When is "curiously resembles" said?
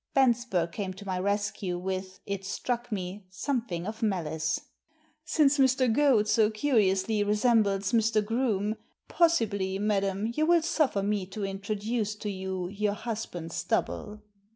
6.49-7.91